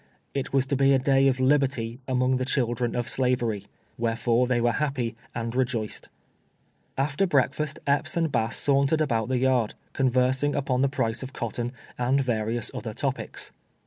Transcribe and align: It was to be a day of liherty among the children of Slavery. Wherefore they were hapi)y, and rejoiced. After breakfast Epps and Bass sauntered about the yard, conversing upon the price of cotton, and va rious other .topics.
It 0.33 0.51
was 0.51 0.65
to 0.65 0.75
be 0.75 0.93
a 0.93 0.97
day 0.97 1.27
of 1.27 1.39
liherty 1.39 1.99
among 2.07 2.37
the 2.37 2.43
children 2.45 2.95
of 2.95 3.07
Slavery. 3.07 3.67
Wherefore 3.99 4.47
they 4.47 4.59
were 4.59 4.71
hapi)y, 4.71 5.13
and 5.35 5.55
rejoiced. 5.55 6.09
After 6.97 7.27
breakfast 7.27 7.77
Epps 7.85 8.17
and 8.17 8.31
Bass 8.31 8.57
sauntered 8.57 8.99
about 8.99 9.29
the 9.29 9.37
yard, 9.37 9.75
conversing 9.93 10.55
upon 10.55 10.81
the 10.81 10.89
price 10.89 11.21
of 11.21 11.33
cotton, 11.33 11.71
and 11.99 12.19
va 12.19 12.43
rious 12.47 12.71
other 12.73 12.93
.topics. 12.95 13.51